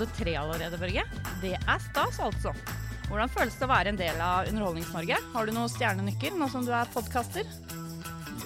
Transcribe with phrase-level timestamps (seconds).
[0.00, 1.02] episode tre allerede, Børge.
[1.42, 2.54] Det er stas, altså.
[3.10, 5.16] Hvordan føles det å være en del av Underholdnings-Norge?
[5.34, 7.48] Har du noen stjernenykker nå som du er podkaster?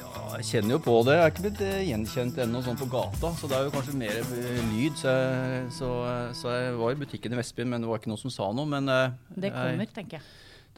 [0.01, 1.19] Ja, jeg kjenner jo på det.
[1.19, 3.99] Jeg er ikke blitt eh, gjenkjent ennå sånn på gata, så det er jo kanskje
[4.01, 4.97] mer eh, lyd.
[4.99, 5.91] Så jeg, så,
[6.41, 8.71] så jeg var i butikken i Vestbyen, men det var ikke noen som sa noe.
[8.73, 10.27] Men eh, Det kommer, jeg, tenker jeg.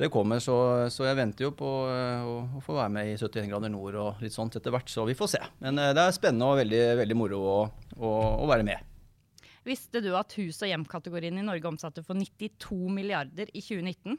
[0.02, 0.58] det kommer, så,
[0.92, 4.26] så jeg venter jo på å, å få være med i 71 grader nord og
[4.26, 5.42] litt sånt etter hvert, så vi får se.
[5.64, 7.56] Men det er spennende og veldig, veldig moro å,
[7.96, 8.12] å,
[8.42, 8.92] å være med.
[9.66, 14.18] Visste du at hus- og hjem-kategorien i Norge omsatte for 92 milliarder i 2019?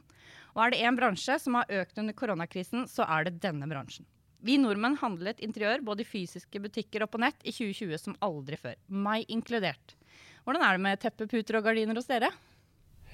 [0.52, 4.04] Og er det én bransje som har økt under koronakrisen, så er det denne bransjen.
[4.44, 8.58] Vi nordmenn handlet interiør både i fysiske butikker og på nett i 2020 som aldri
[8.60, 8.76] før.
[8.86, 9.96] Meg inkludert.
[10.44, 12.30] Hvordan er det med teppeputer og gardiner hos dere?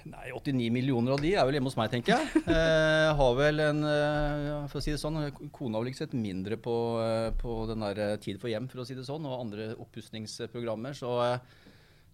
[0.04, 2.42] Nei, 89 millioner av de er vel hjemme hos meg, tenker jeg.
[2.54, 5.16] Eh, har vel en eh, For å si det sånn,
[5.54, 8.68] kona har vel ikke sett mindre på, eh, på den der eh, Tid for hjem,
[8.68, 10.96] for å si det sånn, og andre oppussingsprogrammer.
[10.98, 11.62] Så, eh,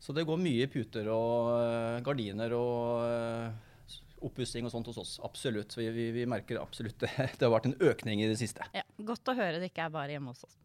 [0.01, 5.13] så det går mye puter og eh, gardiner og eh, oppussing og sånt hos oss.
[5.25, 5.77] Absolutt.
[5.77, 7.13] Vi, vi, vi merker absolutt det.
[7.39, 8.65] Det har vært en økning i det siste.
[8.77, 10.59] Ja, Godt å høre det ikke er bare hjemme hos oss.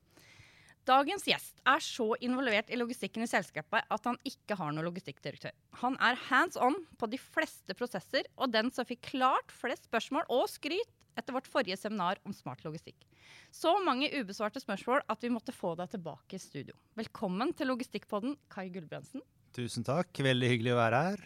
[0.86, 5.55] Dagens gjest er så involvert i logistikken i selskapet at han ikke har noen logistikkdirektør.
[5.81, 10.30] Han er hands on på de fleste prosesser, og den som fikk klart flest spørsmål
[10.30, 13.08] og skryt etter vårt forrige seminar om smart logistikk.
[13.52, 16.75] Så mange ubesvarte spørsmål at vi måtte få deg tilbake i studio.
[16.99, 19.23] Velkommen til Logistikkpodden, Kai Gulbrandsen.
[19.55, 20.11] Tusen takk.
[20.19, 21.25] Veldig hyggelig å være her.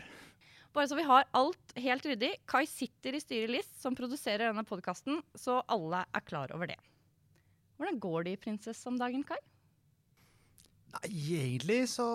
[0.76, 2.36] Bare så vi har alt helt ryddig.
[2.50, 6.78] Kai sitter i styret LIS, som produserer denne podkasten, så alle er klar over det.
[7.80, 9.40] Hvordan går det i Prinsess om dagen, Kai?
[10.90, 12.06] Nei, egentlig så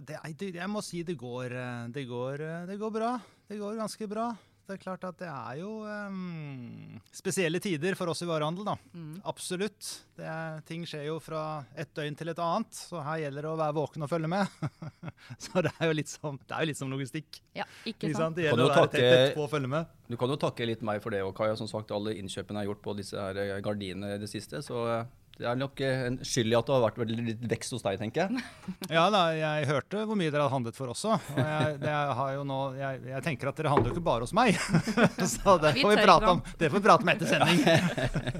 [0.00, 3.10] det, det, Jeg må si det går, eh, det går eh, Det går bra.
[3.46, 4.30] Det går ganske bra.
[4.66, 8.74] Det er klart at det er jo um, spesielle tider for oss i varehandel, da.
[8.98, 9.20] Mm.
[9.30, 9.90] Absolutt.
[10.18, 11.42] Det er, ting skjer jo fra
[11.78, 14.56] et døgn til et annet, så her gjelder det å være våken og følge med.
[15.44, 17.38] så det er jo litt som, det er jo litt som logistikk.
[17.54, 18.34] Ja, ikke Ikke sant?
[18.40, 19.94] Det gjelder du å være tett, tett på og følge med.
[20.10, 21.54] Du kan jo takke litt meg for det, og Kaja.
[21.56, 24.64] Som sagt, alle innkjøpene jeg har gjort på disse her gardinene i det siste.
[24.66, 25.06] Så eh,
[25.36, 27.98] det er nok eh, en skyld i at det har vært litt vekst hos deg,
[28.00, 28.44] tenker jeg.
[28.96, 31.18] Ja da, jeg hørte hvor mye dere hadde handlet for også.
[31.34, 34.24] Og jeg, det har jo nå, jeg, jeg tenker at dere handler jo ikke bare
[34.24, 34.56] hos meg.
[35.36, 37.60] Så det får vi prate om, det får vi prate om etter sending.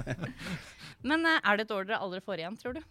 [1.11, 2.81] Men eh, er det et år dere aldri får igjen, tror du?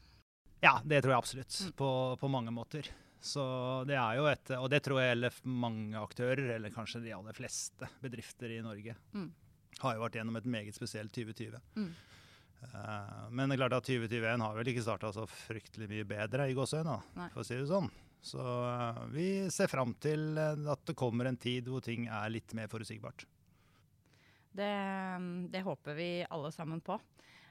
[0.62, 1.59] Ja, det tror jeg absolutt.
[1.77, 1.91] På,
[2.21, 2.87] på mange måter.
[3.27, 3.43] Så
[3.88, 7.34] det er jo et Og det tror jeg gjelder mange aktører, eller kanskje de aller
[7.34, 8.94] fleste bedrifter i Norge.
[9.17, 9.33] Mm.
[9.83, 11.59] Har jo vært gjennom et meget spesielt 2020.
[11.75, 11.91] Mm.
[12.75, 16.49] Eh, men det er klart at 2021 har vel ikke starta så fryktelig mye bedre
[16.50, 17.88] i gåseøynene, for å si det sånn.
[18.27, 22.32] Så eh, vi ser fram til eh, at det kommer en tid hvor ting er
[22.32, 23.26] litt mer forutsigbart.
[24.56, 24.72] Det,
[25.53, 26.97] det håper vi alle sammen på.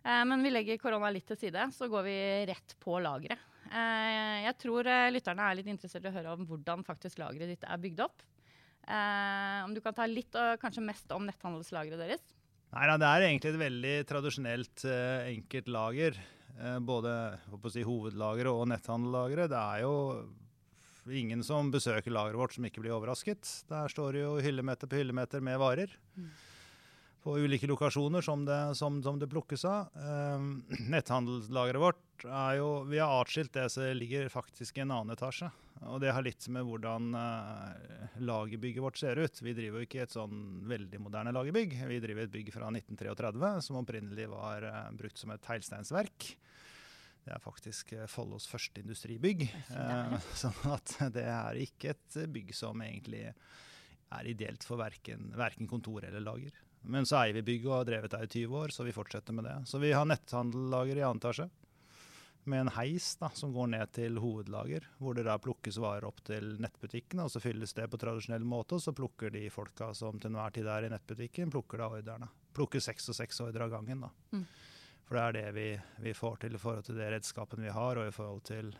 [0.05, 3.41] Men vi legger korona litt til side, så går vi rett på lageret.
[3.65, 7.81] Jeg tror lytterne er litt interessert i å høre om hvordan faktisk lageret ditt er
[7.81, 8.21] bygd opp.
[8.85, 12.21] Om du kan ta litt, og kanskje mest om netthandelslageret deres?
[12.73, 16.17] Nei, Det er egentlig et veldig tradisjonelt eh, enkelt lager.
[16.55, 17.13] Eh, både
[17.71, 19.51] si, hovedlageret og netthandellageret.
[19.51, 19.95] Det er jo
[21.11, 23.45] ingen som besøker lageret vårt som ikke blir overrasket.
[23.69, 25.91] Der står det jo hyllemeter på hyllemeter med varer.
[26.15, 26.29] Mm.
[27.25, 29.93] På ulike lokasjoner som det, som, som det plukkes av.
[29.95, 30.49] Eh,
[30.93, 35.51] netthandelslageret vårt er jo Vi har atskilt det, det ligger faktisk i en annen etasje.
[35.91, 39.41] Og det har litt med hvordan uh, lagerbygget vårt ser ut.
[39.43, 41.75] Vi driver jo ikke et sånn veldig moderne lagerbygg.
[41.91, 46.31] Vi driver et bygg fra 1933 som opprinnelig var uh, brukt som et teglsteinsverk.
[47.25, 49.47] Det er faktisk eh, Follos første industribygg.
[49.49, 55.67] Eh, sånn at det er ikke et bygg som egentlig er ideelt for verken, verken
[55.67, 56.53] kontor eller lager.
[56.85, 59.33] Men så eier vi bygget og har drevet det i 20 år, så vi fortsetter
[59.33, 59.55] med det.
[59.65, 61.49] Så vi har netthandellager i annen etasje
[62.49, 66.21] med en heis da, som går ned til hovedlager, hvor det da plukkes varer opp
[66.27, 70.19] til nettbutikkene, og så fylles det på tradisjonell måte, og så plukker de folka som
[70.19, 72.29] til enhver tid er i nettbutikken, plukker da ordrene.
[72.55, 74.11] Plukker seks og seks ordre av gangen, da.
[74.35, 74.45] Mm.
[75.05, 75.67] For det er det vi,
[76.07, 78.71] vi får til i forhold til det redskapen vi har, og i forhold til,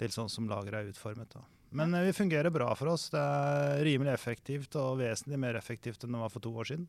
[0.00, 1.32] til sånn som lageret er utformet.
[1.32, 1.44] da.
[1.70, 3.08] Men eh, vi fungerer bra for oss.
[3.12, 6.88] Det er rimelig effektivt, og vesentlig mer effektivt enn det var for to år siden.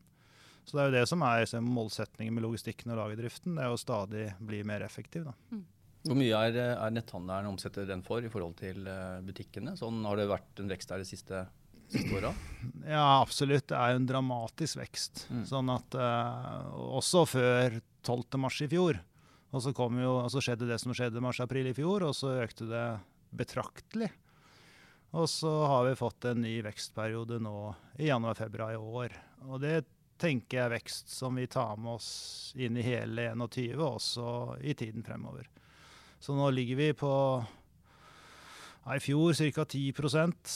[0.64, 3.72] Så det er jo det som er målsetningen målsettingen med logistikken og lagerdriften, det er
[3.72, 5.24] å stadig bli mer effektiv.
[5.30, 5.34] da.
[6.06, 9.74] Hvor mye er, er netthandelen omsetter den for i forhold til eh, butikkene?
[9.76, 11.42] Sånn Har det vært en vekst der de siste,
[11.92, 12.32] siste åra?
[12.86, 13.66] Ja, absolutt.
[13.68, 15.26] Det er jo en dramatisk vekst.
[15.28, 15.44] Mm.
[15.50, 18.40] Sånn at uh, Også før 12.
[18.40, 19.02] mars i fjor.
[19.50, 22.36] Og så, kom jo, og så skjedde det som skjedde mars-april i fjor, og så
[22.44, 22.84] økte det
[23.34, 24.08] betraktelig.
[25.18, 27.56] Og så har vi fått en ny vekstperiode nå
[27.98, 29.16] i januar-februar i år.
[29.50, 29.80] Og det
[30.20, 32.10] tenker jeg er vekst som vi tar med oss
[32.54, 34.28] inn i hele 21, også
[34.62, 35.48] i tiden fremover.
[36.20, 37.10] Så nå ligger vi på
[38.84, 39.64] ja, i fjor ca.
[39.64, 40.54] 10%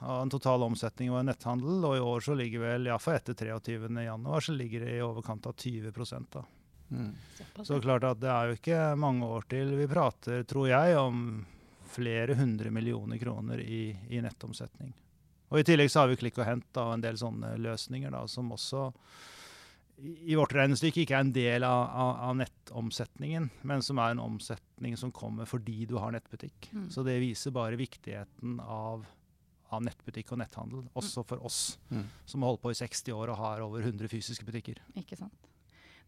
[0.00, 1.84] av den totale omsetningen vår i netthandel.
[1.84, 3.88] Og i år så ligger vel, iallfall etter 23.
[4.04, 5.92] januar, så ligger det i overkant av 20
[6.32, 6.44] da.
[6.90, 7.14] Mm.
[7.62, 11.44] Så klart at det er jo ikke mange år til vi prater, tror jeg, om
[11.90, 14.92] flere hundre millioner kroner i, i nettomsetning.
[15.50, 18.22] Og I tillegg så har vi Klikk og Hent og en del sånne løsninger da,
[18.30, 18.90] som også
[20.00, 24.22] i, vårt regnestykke ikke er en del av, av, av, nettomsetningen, men som er en
[24.22, 26.70] omsetning som kommer fordi du har nettbutikk.
[26.72, 26.88] Mm.
[26.92, 29.04] Så det viser bare viktigheten av,
[29.70, 32.06] av nettbutikk og netthandel, også for oss mm.
[32.24, 34.82] som har holdt på i 60 år og har over 100 fysiske butikker.
[35.00, 35.48] Ikke sant.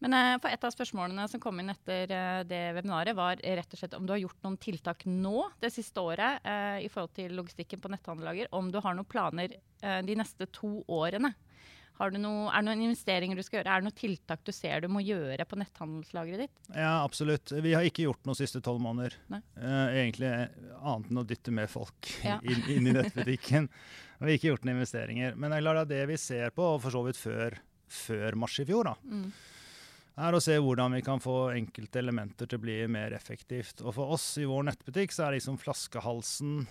[0.02, 3.76] Men uh, for et av spørsmålene som kom inn etter uh, det webinaret, var rett
[3.76, 7.12] og slett om du har gjort noen tiltak nå det siste året eh, i forhold
[7.14, 8.50] til logistikken på netthandellager.
[8.50, 11.32] Om du har noen planer de neste to årene.
[12.10, 13.70] Noe, er det noen investeringer du skal gjøre?
[13.70, 16.62] Er det noen tiltak du ser du må gjøre på netthandelslageret ditt?
[16.74, 17.54] Ja, absolutt.
[17.62, 19.14] Vi har ikke gjort noe siste tolv måneder.
[19.94, 22.40] egentlig annet enn å dytte mer folk ja.
[22.42, 23.70] inn, inn, i nettbutikken.
[24.18, 25.38] vi har ikke gjort noen investeringer.
[25.38, 28.90] Men det det vi ser på, og for så vidt før, før mars i fjor,
[28.90, 29.26] da, mm
[30.20, 33.80] er å se hvordan vi kan få enkelte elementer til å bli mer effektivt.
[33.80, 36.66] Og for oss i vår nettbutikk så er liksom flaskehalsen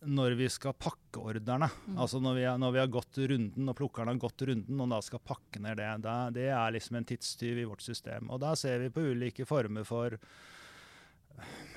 [0.00, 1.68] når vi skal pakke ordrene.
[1.86, 1.98] Mm.
[2.00, 5.00] Altså når vi, når vi, har, gått runden, og plukkerne har gått runden, og da
[5.04, 5.90] skal pakke ned det.
[6.06, 6.16] det.
[6.38, 8.30] Det er liksom en tidstyv i vårt system.
[8.32, 10.16] Og da ser vi på ulike former for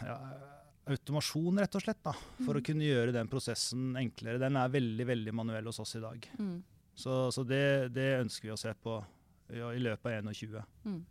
[0.03, 0.17] ja,
[0.93, 2.03] automasjon, rett og slett.
[2.05, 2.59] da, For mm.
[2.61, 4.41] å kunne gjøre den prosessen enklere.
[4.41, 6.29] Den er veldig veldig manuell hos oss i dag.
[6.39, 6.61] Mm.
[6.95, 7.65] Så, så det,
[7.95, 8.99] det ønsker vi å se på
[9.53, 10.69] i løpet av 2021.
[10.87, 11.01] Mm.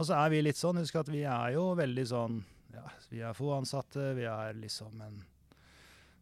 [0.00, 2.40] Og så er vi litt sånn, husk at vi er jo veldig sånn
[2.72, 5.18] ja, Vi er få ansatte, vi er liksom en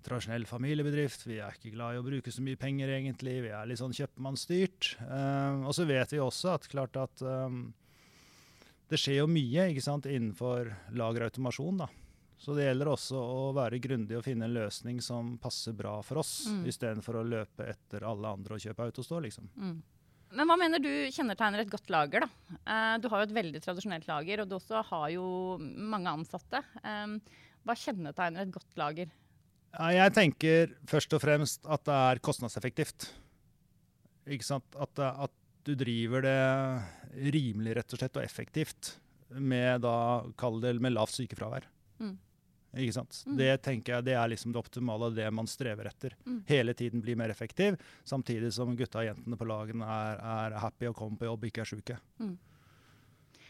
[0.07, 1.27] tradisjonell familiebedrift.
[1.29, 3.39] Vi er ikke glad i å bruke så mye penger, egentlig.
[3.45, 4.95] Vi er litt sånn kjøpmannsstyrt.
[5.03, 7.69] Uh, og så vet vi også at klart at um,
[8.89, 11.85] det skjer jo mye ikke sant, innenfor lagerautomasjon.
[11.85, 11.91] da.
[12.39, 16.23] Så det gjelder også å være grundig og finne en løsning som passer bra for
[16.23, 16.65] oss, mm.
[16.71, 19.49] istedenfor å løpe etter alle andre og kjøpe autostå, liksom.
[19.59, 19.79] Mm.
[20.39, 22.27] Men hva mener du kjennetegner et godt lager?
[22.27, 22.59] da?
[22.63, 25.27] Uh, du har jo et veldig tradisjonelt lager, og du også har jo
[25.59, 26.63] mange ansatte.
[26.85, 27.17] Um,
[27.67, 29.11] hva kjennetegner et godt lager?
[29.75, 33.11] Ja, jeg tenker først og fremst at det er kostnadseffektivt.
[34.29, 34.79] Ikke sant?
[34.81, 35.35] At, at
[35.69, 38.95] du driver det rimelig rett og slett og effektivt
[39.29, 41.69] med, da, kall det, med lavt sykefravær.
[42.01, 42.17] Mm.
[42.85, 43.21] Ikke sant?
[43.27, 43.37] Mm.
[43.41, 46.17] Det tenker jeg det er liksom det optimale, det man strever etter.
[46.25, 46.43] Mm.
[46.49, 47.79] Hele tiden bli mer effektiv,
[48.09, 51.65] samtidig som gutta og jentene på lagene er, er happy og kommer på jobb, ikke
[51.65, 51.99] er sjuke.
[52.21, 52.37] Mm.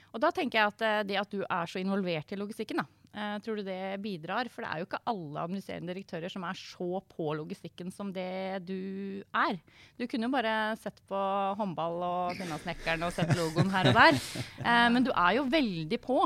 [0.09, 2.87] Og da tenker jeg at eh, det at du er så involvert i logistikken, da,
[3.19, 4.49] eh, tror du det bidrar?
[4.53, 8.63] For det er jo ikke alle administrerende direktører som er så på logistikken som det
[8.69, 9.59] du er.
[9.99, 11.23] Du kunne jo bare sett på
[11.59, 14.21] håndball og denne snekkeren og sett logoen her og der.
[14.63, 16.23] Uh, men du er jo veldig på.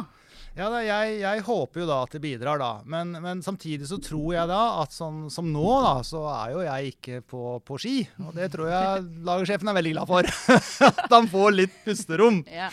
[0.53, 2.71] Ja, da, jeg, jeg, håper jo da at det bidrar, da.
[2.85, 6.65] Men, men samtidig så tror jeg da at sånn som nå, da, så er jo
[6.67, 7.95] jeg ikke på, på ski.
[8.21, 10.29] Og det tror jeg lagersjefen er veldig glad for.
[10.91, 12.43] at han får litt pusterom.
[12.53, 12.69] Ja.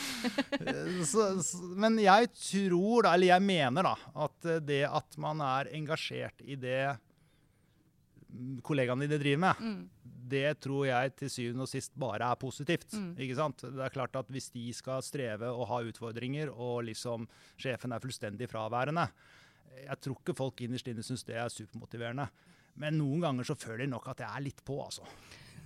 [1.07, 3.95] så, så, men jeg tror da, eller jeg mener da,
[4.27, 6.81] at det at man er engasjert i det
[8.63, 9.79] kollegaene dine driver med, mm.
[10.29, 12.93] Det tror jeg til syvende og sist bare er positivt.
[12.93, 13.11] Mm.
[13.25, 13.63] ikke sant?
[13.63, 18.03] Det er klart at Hvis de skal streve og ha utfordringer, og liksom sjefen er
[18.03, 19.07] fullstendig fraværende
[19.85, 22.27] Jeg tror ikke folk innerst inne syns det er supermotiverende.
[22.79, 25.07] Men noen ganger så føler de nok at jeg er litt på, altså.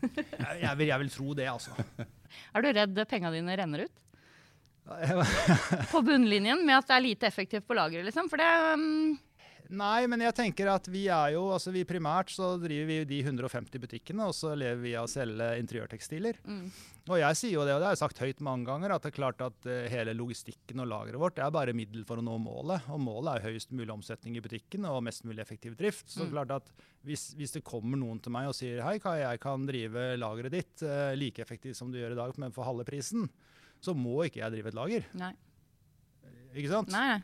[0.03, 1.75] Jeg, jeg, vil, jeg vil, tro det, altså.
[2.55, 4.00] Er du redd penga dine renner ut?
[5.93, 8.27] på bunnlinjen med at det er lite effektivt på lageret, liksom?
[8.32, 9.13] For det um
[9.74, 13.20] Nei, men jeg tenker at vi er jo altså vi Primært så driver vi de
[13.24, 16.38] 150 butikkene, og så lever vi av å selge interiørtekstiler.
[16.46, 16.68] Mm.
[17.10, 19.12] Og jeg sier jo det, og det har jeg sagt høyt mange ganger, at det
[19.12, 22.25] er klart at uh, hele logistikken og lageret vårt det er bare middel for å
[22.25, 22.86] nå målet.
[22.94, 26.06] Og målet er høyest mulig omsetning i butikken og mest mulig effektiv drift.
[26.13, 26.32] Så mm.
[26.36, 26.70] klart at
[27.08, 30.53] hvis, hvis, det kommer noen til meg og sier hei, Kai, jeg kan drive lageret
[30.53, 33.25] ditt uh, like effektivt som du gjør i dag, men for halve prisen,
[33.84, 35.12] så må ikke jeg drive et lager.
[35.18, 35.34] Nei.
[36.53, 36.94] Ikke sant?
[36.94, 37.24] Nei.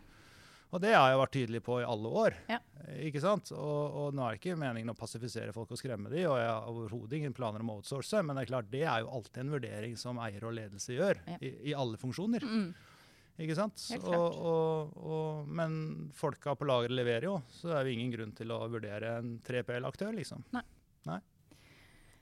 [0.70, 2.36] Og det har jeg vært tydelig på i alle år.
[2.50, 2.60] Ja.
[3.02, 3.50] ikke sant?
[3.56, 6.52] Og, og, nå er det ikke meningen å passifisere folk og skremme dem, og jeg
[6.52, 9.42] har overhodet ingen planer om å outsource, men det er klart, det er jo alltid
[9.42, 11.40] en vurdering som eier og ledelse gjør, ja.
[11.42, 12.46] i, i, alle funksjoner.
[12.46, 12.70] Mm.
[13.40, 13.82] Ikke sant?
[14.04, 15.74] Og, og, men
[16.14, 19.38] folka på lageret leverer jo, så det er jo ingen grunn til å vurdere en
[19.48, 20.44] 3PL-aktør, liksom.
[20.54, 20.66] Nei.
[21.10, 21.22] Nei.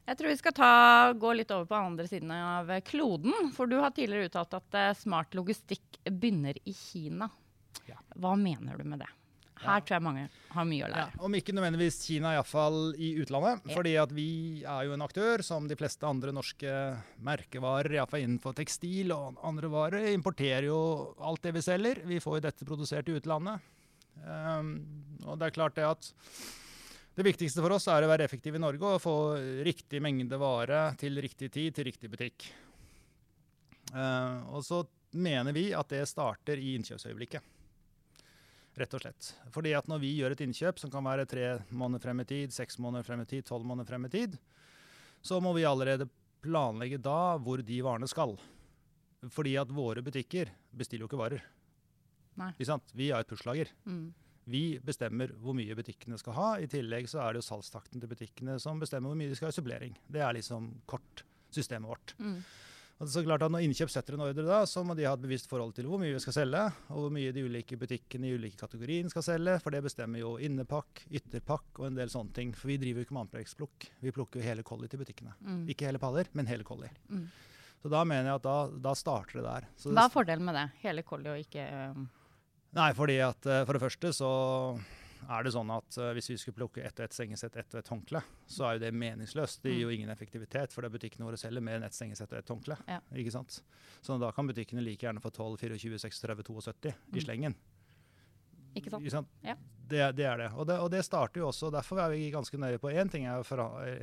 [0.08, 0.70] Jeg tror vi skal ta,
[1.20, 3.50] gå litt over på andre siden av kloden.
[3.52, 7.28] For du har tidligere uttalt at uh, smart logistikk begynner i Kina.
[7.88, 8.00] Ja.
[8.18, 9.12] Hva mener du med det?
[9.58, 11.06] Her tror jeg mange har mye å lære.
[11.16, 13.64] Ja, om ikke nødvendigvis Kina, iallfall i utlandet.
[13.66, 13.74] Ja.
[13.74, 14.30] fordi at vi
[14.62, 16.74] er jo en aktør som de fleste andre norske
[17.26, 20.80] merkevarer, iallfall innenfor tekstil og andre varer, importerer jo
[21.18, 22.04] alt det vi selger.
[22.06, 23.74] Vi får jo dette produsert i utlandet.
[24.28, 24.72] Um,
[25.26, 26.08] og det er klart det at
[27.18, 29.14] Det viktigste for oss er å være effektive i Norge og få
[29.66, 32.46] riktig mengde vare til riktig tid til riktig butikk.
[33.90, 34.84] Uh, og så
[35.18, 37.57] mener vi at det starter i innkjøpsøyeblikket.
[38.78, 39.32] Rett og slett.
[39.54, 42.54] Fordi at når vi gjør et innkjøp som kan være tre måneder frem i tid,
[42.54, 44.38] seks måneder frem i tid, tolv måneder frem i tid,
[45.26, 46.06] så må vi allerede
[46.46, 48.36] planlegge da hvor de varene skal.
[49.34, 51.44] Fordi at våre butikker bestiller jo ikke varer.
[52.38, 52.52] Nei.
[52.94, 53.72] Vi har et pushlager.
[53.90, 54.12] Mm.
[54.48, 56.50] Vi bestemmer hvor mye butikkene skal ha.
[56.62, 59.50] I tillegg så er det jo salgstakten til butikkene som bestemmer hvor mye de skal
[59.50, 59.98] ha i supplering.
[60.08, 62.14] Det er liksom kort systemet vårt.
[62.22, 62.40] Mm.
[62.98, 65.06] Og det er så klart at Når innkjøp setter en ordre, da, så må de
[65.06, 67.78] ha et bevisst forhold til hvor mye vi skal selge, og hvor mye de ulike
[67.78, 69.60] butikkene i ulike kategorier skal selge.
[69.62, 72.56] For det bestemmer jo innepakk, ytterpakk og en del sånne ting.
[72.58, 73.90] For vi driver jo ikke med annenprekksplukk.
[74.02, 75.38] Vi plukker jo hele collie til butikkene.
[75.46, 75.62] Mm.
[75.70, 76.90] Ikke hele paller, men hele collie.
[77.14, 77.28] Mm.
[77.84, 78.58] Så da mener jeg at da,
[78.90, 79.68] da starter det der.
[79.78, 80.68] Så Hva er fordelen med det?
[80.82, 82.08] Hele collie og ikke um,
[82.78, 84.32] nei, fordi at eh, for det første så
[85.30, 87.80] er det sånn at uh, hvis vi skulle plukke ett og ett sengesett, ett og
[87.82, 89.62] ett håndkle, så er jo det meningsløst.
[89.64, 92.32] Det gir jo ingen effektivitet, for det er butikkene våre selger mer enn ett sengesett
[92.32, 92.78] og ett håndkle.
[92.88, 93.02] Ja.
[93.12, 93.62] Ikke sant?
[94.02, 97.22] Så da kan butikkene like gjerne få 12, 24, 36, 72 i Mm.
[97.26, 97.58] slengen.
[98.78, 99.04] Ikke sant?
[99.04, 99.30] Ikke sant?
[99.42, 99.56] Ja.
[99.88, 100.48] Det, det er det.
[100.54, 100.80] Og, det.
[100.84, 103.44] og det starter jo også, derfor er vi ganske nøye på én ting, er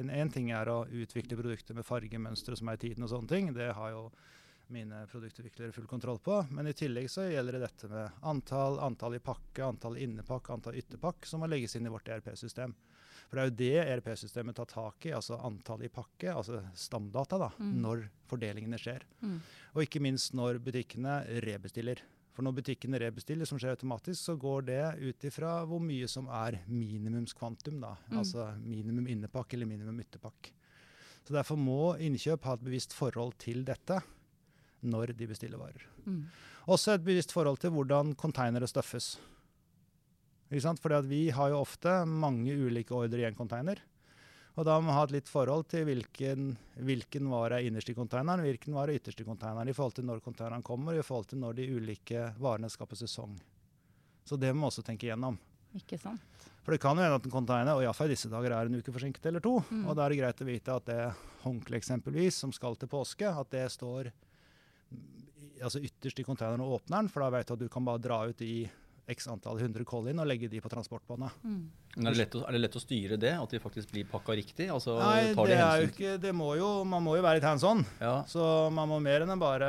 [0.01, 3.53] en ting er å utvikle produkter med fargemønstre som er i tiden og sånne ting.
[3.55, 4.07] Det har jo
[4.73, 6.39] mine produktutviklere full kontroll på.
[6.51, 10.79] Men i tillegg så gjelder det dette med antall, antall i pakke, antall innepakk, antall
[10.81, 12.75] ytterpakk, som må legges inn i vårt ERP-system.
[13.29, 17.39] For det er jo det ERP-systemet tar tak i, altså antall i pakke, altså stamdata,
[17.39, 17.77] da, Mm.
[17.83, 19.03] når fordelingene skjer.
[19.23, 19.39] Mm.
[19.75, 22.03] Og ikke minst når butikkene rebestiller.
[22.35, 26.27] For når butikkene rebestiller, som skjer automatisk, så går det ut ifra hvor mye som
[26.29, 27.81] er minimumskvantum.
[27.81, 27.97] da.
[28.11, 28.19] Mm.
[28.19, 30.51] Altså minimum innepakk eller minimum ytterpakk.
[31.25, 34.03] Så Derfor må innkjøp ha et bevisst forhold til dette
[34.85, 35.87] når de bestiller varer.
[36.05, 36.25] Mm.
[36.71, 39.15] Også et bevisst forhold til hvordan konteinere støffes.
[40.51, 40.81] Ikke sant?
[40.81, 43.81] Fordi at vi har jo ofte mange ulike ordre i en konteiner.
[44.55, 46.53] Og da må vi ha et litt forhold til hvilken,
[46.87, 50.07] hvilken vare er innerst i konteineren, hvilken vare er ytterst i konteineren, i forhold til
[50.07, 53.35] når konteineren kommer, i forhold til når de ulike varene skaper sesong.
[54.25, 55.41] Så det må vi også tenke igjennom.
[55.75, 56.23] Ikke sant?
[56.65, 58.79] For det kan jo hende at en container og iallfall i disse dager er en
[58.79, 59.59] uke forsinket eller to.
[59.69, 59.89] Mm.
[59.89, 61.01] Og da er det greit å vite at det
[61.43, 64.13] håndkleet eksempelvis, som skal til påske, at det står
[65.67, 68.03] altså ytterst i containeren og åpner den, for da vet du at du kan bare
[68.03, 68.65] dra ut i
[69.05, 71.35] x antall hundre kollin og legge de på transportbåndet.
[71.45, 71.59] Mm.
[71.99, 74.07] Men er det, lett å, er det lett å styre det, at de faktisk blir
[74.09, 74.71] pakka riktig?
[74.73, 77.39] Altså, Nei, tar det de er jo ikke Det må jo Man må jo være
[77.39, 77.85] litt hands on.
[78.01, 79.69] Ja, Så man må mer enn bare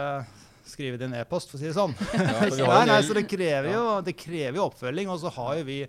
[0.66, 1.92] skrive det i en e-post, for å si det sånn.
[2.16, 5.12] ja, så, nei, nei, så det krever, jo, det krever jo oppfølging.
[5.14, 5.82] Og så har jo vi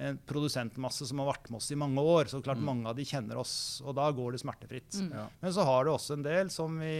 [0.00, 2.30] en produsentmasse som har vært med oss i mange år.
[2.32, 2.64] Så klart Mm.
[2.70, 4.94] mange av de kjenner oss, og da går det smertefritt.
[5.02, 5.10] Mm.
[5.18, 5.26] ja.
[5.42, 6.94] Men så har du også en del som vi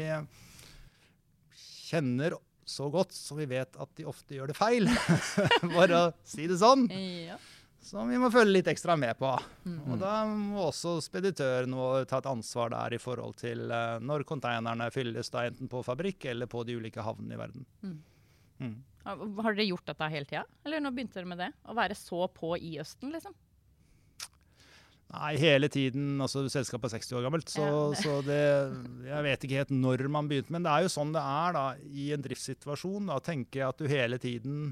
[1.90, 2.36] kjenner
[2.70, 4.86] så godt, så vi vet at de ofte gjør det feil.
[5.78, 6.86] Bare å si det sånn.
[7.26, 7.38] Ja.
[7.80, 9.30] Som vi må følge litt ekstra med på.
[9.64, 9.78] Mm.
[9.88, 11.74] Og da må også speditøren
[12.08, 16.28] ta et ansvar der i forhold til eh, når konteinerne fylles, da enten på fabrikk
[16.30, 17.66] eller på de ulike havnene i verden.
[17.82, 17.98] Mm.
[18.60, 18.76] Mm.
[19.08, 21.48] Har dere gjort dette hele tida, eller nå begynte dere med det?
[21.64, 23.34] Å være så på i Østen, liksom?
[25.10, 26.20] Nei, hele tiden.
[26.22, 27.80] altså Selskapet er 60 år gammelt, så, Ja.
[28.04, 28.42] så det
[29.08, 31.64] Jeg vet ikke helt når man begynte, men det er jo sånn det er da
[31.82, 33.10] i en driftssituasjon.
[33.10, 34.70] Da tenker jeg at du hele tiden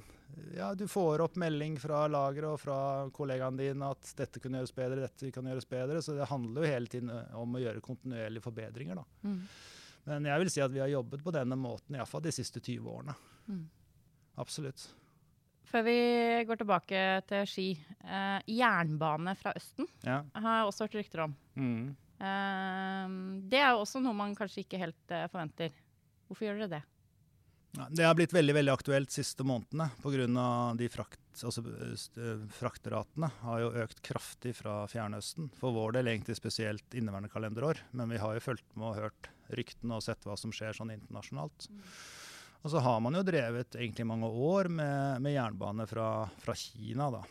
[0.55, 2.79] ja, du får opp melding fra lageret og fra
[3.15, 6.03] kollegaene dine at dette kunne gjøres bedre, dette kan gjøres bedre.
[6.05, 9.01] Så det handler jo hele tiden om å gjøre kontinuerlige forbedringer.
[9.01, 9.05] da.
[9.29, 9.41] Mm.
[10.09, 12.93] Men jeg vil si at vi har jobbet på denne måten iallfall de siste 20
[12.93, 13.17] årene.
[13.49, 13.65] Mm.
[14.45, 14.87] Absolutt.
[15.69, 15.97] Før vi
[16.49, 17.69] går tilbake til ski.
[18.05, 20.23] Eh, jernbane fra Østen Ja.
[20.35, 21.35] har jeg også hørt rykter om.
[21.57, 21.97] Mm.
[22.19, 23.09] Eh,
[23.49, 25.75] det er jo også noe man kanskje ikke helt eh, forventer.
[26.29, 26.85] Hvorfor gjør dere det?
[27.93, 30.75] Det har blitt veldig veldig aktuelt de siste månedene pga.
[30.77, 31.63] de frakt, altså,
[32.57, 35.51] fraktratene har jo økt kraftig fra Fjernøsten.
[35.61, 39.29] For vår del egentlig spesielt inneværende kalenderår, men vi har jo fulgt med og hørt
[39.53, 41.69] ryktene og sett hva som skjer sånn internasjonalt.
[42.63, 46.09] Og så har man jo drevet egentlig mange år med, med jernbane fra,
[46.43, 47.23] fra Kina, da.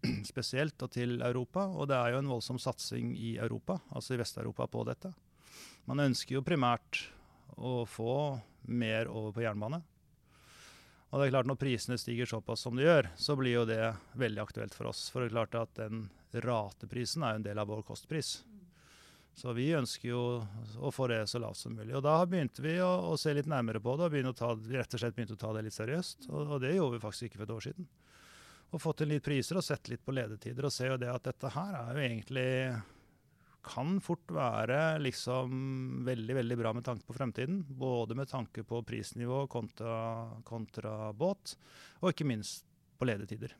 [0.32, 1.66] Spesielt og til Europa.
[1.68, 5.12] Og det er jo en voldsom satsing i Europa, altså i Vest-Europa, på dette.
[5.90, 7.04] Man ønsker jo primært
[7.60, 8.14] å få
[8.72, 9.82] mer over på jernbane.
[11.10, 13.82] Og det er klart Når prisene stiger såpass som de gjør, så blir jo det
[14.18, 15.08] veldig aktuelt for oss.
[15.10, 18.38] For det er klart at den rateprisen er jo en del av vår kostpris.
[19.40, 20.22] Så vi ønsker jo
[20.76, 21.94] å få det så lavt som mulig.
[21.96, 25.00] Og da begynte vi å, å se litt nærmere på det, og ta, rett og
[25.00, 26.26] slett begynte å ta det litt seriøst.
[26.28, 27.86] Og, og det gjorde vi faktisk ikke for et år siden.
[28.70, 31.24] Og fått inn litt priser og sett litt på ledetider, og ser jo det at
[31.30, 32.50] dette her er jo egentlig
[33.64, 37.64] kan fort være liksom veldig veldig bra med tanke på fremtiden.
[37.64, 39.96] Både med tanke på prisnivå kontra,
[40.44, 41.56] kontra båt,
[42.04, 42.68] og ikke minst
[43.00, 43.56] på ledetider.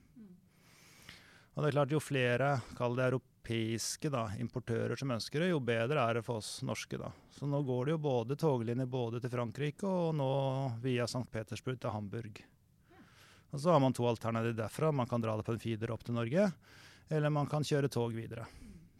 [1.57, 3.09] Og det er klart Jo flere kall det
[3.41, 6.99] europeiske da, importører som ønsker det, jo bedre er det for oss norske.
[6.99, 7.11] da.
[7.31, 11.31] Så nå går det jo både toglinjer både til Frankrike og nå via St.
[11.31, 12.43] Petersburg til Hamburg.
[13.51, 14.93] Og Så har man to alternativer derfra.
[14.93, 16.53] Man kan dra det på en feeder opp til Norge,
[17.09, 18.47] eller man kan kjøre tog videre.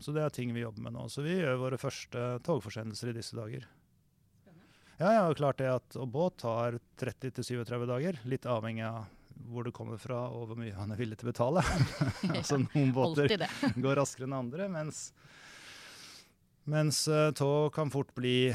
[0.01, 1.09] Så det er ting vi jobber med nå.
[1.09, 3.69] Så vi gjør våre første togforsendelser i disse dager.
[4.99, 9.07] Ja, ja, klart det at Og båt tar 30-37 dager, litt avhengig av
[9.49, 11.63] hvor det kommer fra og hvor mye han er villig til å betale.
[12.37, 13.35] altså Noen båter
[13.85, 15.13] går raskere enn andre, mens,
[16.71, 18.51] mens uh, tog kan fort bli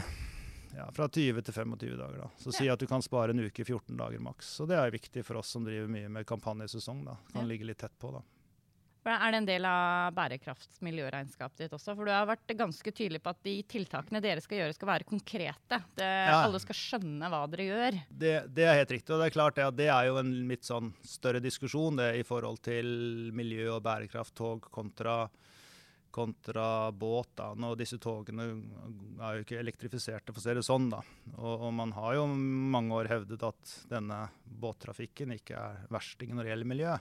[0.75, 2.17] ja, fra 20 til 25 dager.
[2.25, 2.29] da.
[2.37, 4.49] Så si at du kan spare en uke, 14 dager maks.
[4.59, 7.03] Så det er viktig for oss som driver mye med kampanjesesong.
[7.07, 7.17] da.
[7.31, 7.47] Kan Ja.
[7.47, 8.21] ligge litt tett på, da.
[9.05, 11.93] Er det en del av bærekraftsmiljøregnskapet ditt også?
[11.93, 15.07] For du har vært ganske tydelig på at de tiltakene dere skal gjøre, skal være
[15.09, 15.81] konkrete.
[15.93, 16.39] Det, Ja.
[16.41, 17.99] Alle skal skjønne hva dere gjør.
[18.09, 19.13] Det, det er helt riktig.
[19.13, 22.15] Og det er klart det, at det er jo en litt sånn større diskusjon det,
[22.17, 25.27] i forhold til miljø og bærekraft, tog kontra,
[26.15, 27.35] kontra båt.
[27.37, 27.53] da.
[27.53, 28.49] Nå, disse togene
[29.21, 30.89] er jo ikke elektrifiserte, for å si det sånn.
[30.89, 31.03] da.
[31.37, 34.25] Og, og man har jo mange år hevdet at denne
[34.65, 36.95] båttrafikken ikke er verstingen når det gjelder miljø.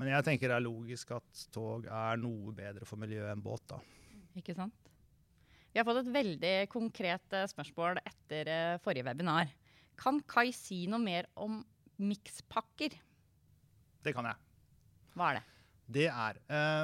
[0.00, 3.66] Men jeg tenker det er logisk at tog er noe bedre for miljøet enn båt.
[3.68, 3.80] da.
[4.40, 4.88] Ikke sant?
[5.70, 9.52] Vi har fått et veldig konkret eh, spørsmål etter eh, forrige webinar.
[10.00, 11.60] Kan Kai si noe mer om
[12.00, 12.96] mikspakker?
[14.00, 14.40] Det kan jeg.
[15.12, 15.46] Hva er det?
[15.90, 16.36] Det er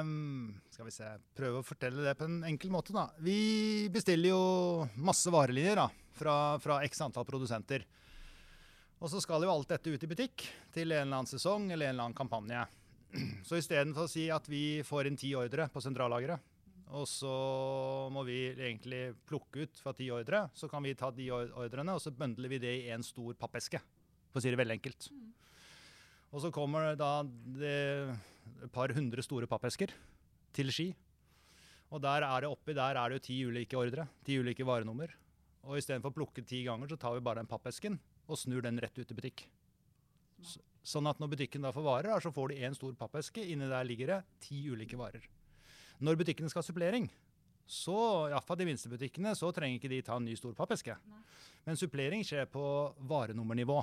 [0.03, 3.07] um, Skal vi se Prøve å fortelle det på en enkel måte, da.
[3.23, 4.41] Vi bestiller jo
[4.99, 5.87] masse varelinjer da,
[6.19, 7.87] fra, fra x antall produsenter.
[9.01, 10.43] Og så skal jo alt dette ut i butikk
[10.75, 12.65] til en eller annen sesong eller en eller annen kampanje.
[13.47, 16.53] Så istedenfor å si at vi får inn ti ordre på sentrallageret,
[16.95, 17.31] og så
[18.13, 22.03] må vi egentlig plukke ut fra ti ordre, så kan vi ta de ordrene og
[22.03, 23.81] så bøndler vi det i en stor pappeske.
[24.31, 25.09] For å si det veldig enkelt.
[26.31, 29.91] Og så kommer det da et par hundre store pappesker
[30.55, 30.87] til Ski.
[31.91, 35.13] Og der er det oppi der er det jo ti ulike ordre, ti ulike varenummer.
[35.67, 38.79] Og istedenfor å plukke ti ganger, så tar vi bare den pappesken og snur den
[38.83, 39.45] rett ut i butikk.
[40.43, 43.43] Så, sånn at når butikken da får varer, så får de én stor pappeske.
[43.43, 45.25] Inni der ligger det ti ulike varer.
[45.99, 47.07] Når butikkene skal ha supplering,
[47.67, 47.97] så
[48.31, 50.95] iallfall de minste butikkene, så trenger ikke de ta en ny stor pappeske.
[51.67, 52.63] Men supplering skjer på
[53.09, 53.81] varenummernivå.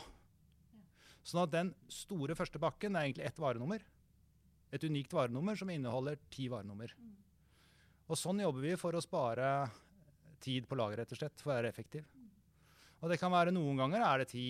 [1.24, 3.84] Sånn at den store første pakken er egentlig ett varenummer.
[4.72, 6.94] Et unikt varenummer som inneholder ti varenummer.
[8.08, 9.50] Og sånn jobber vi for å spare
[10.44, 12.08] tid på lager, rett og slett, for å være effektiv.
[13.00, 14.48] Og det kan være noen ganger er det ti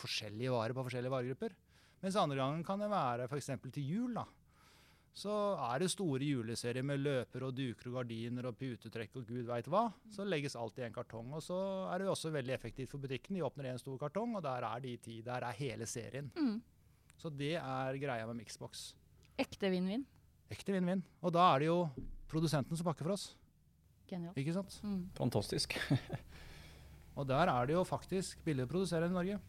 [0.00, 1.56] forskjellige varer på forskjellige varegrupper.
[2.00, 3.50] Mens andre gangen kan det være f.eks.
[3.70, 4.14] til jul.
[4.16, 4.24] da.
[5.20, 9.48] Så er det store juleserier med løper og duker og gardiner og putetrekk og gud
[9.48, 9.88] veit hva.
[10.12, 11.32] Så legges alt i en kartong.
[11.36, 11.58] Og så
[11.90, 13.36] er det jo også veldig effektivt for butikken.
[13.36, 15.18] De åpner en stor kartong, og der er de ti.
[15.26, 16.30] Der er hele serien.
[16.38, 16.60] Mm.
[17.20, 18.92] Så det er greia med Mixbox.
[19.40, 20.06] Ekte vinn-vinn.
[20.50, 21.02] Ekte vinn-vinn.
[21.26, 21.78] Og da er det jo
[22.30, 23.26] produsenten som pakker for oss.
[24.10, 24.38] Genialt.
[24.38, 24.78] Ikke sant?
[24.86, 25.02] Mm.
[25.18, 25.76] Fantastisk.
[27.18, 29.40] Og der er det jo faktisk billigere å produsere enn i Norge.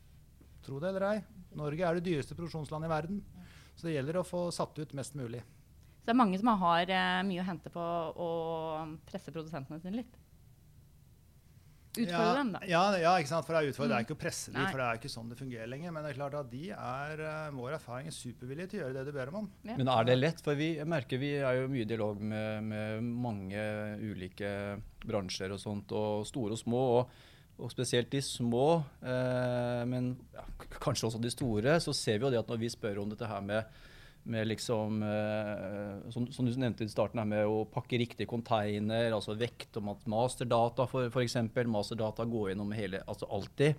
[0.66, 1.24] Tro det eller ei.
[1.58, 3.22] Norge er det dyreste produksjonslandet i verden.
[3.76, 5.42] Så det gjelder å få satt ut mest mulig.
[6.02, 8.30] Så det er mange som har eh, mye å hente på å
[9.10, 10.18] presse produsentene sine litt.
[11.92, 12.60] Utfordre ja, dem, da.
[12.72, 13.44] Ja, ja, ikke sant?
[13.46, 13.74] for det er.
[13.76, 14.06] Det er Mm.
[14.06, 15.92] ikke å presse dem, for det er ikke sånn det fungerer lenger.
[15.92, 18.94] Men det er klart at de er, eh, vår erfaring er supervillige til å gjøre
[18.96, 19.50] det du ber dem om.
[19.68, 19.76] Ja.
[19.76, 20.40] Men er det lett?
[20.42, 23.66] For vi merker vi er jo mye i dialog med, med mange
[24.00, 26.84] ulike bransjer og sånt, og store og små.
[27.02, 27.10] og
[27.62, 30.44] og spesielt de små, eh, men ja,
[30.82, 33.30] kanskje også de store, så ser vi jo det at når vi spør om dette
[33.30, 33.82] her med,
[34.32, 39.12] med liksom, eh, som, som du nevnte i starten, her med å pakke riktig container,
[39.16, 43.78] altså vekt om at masterdata for, eksempel, masterdata går gjennom hele, altså alltid.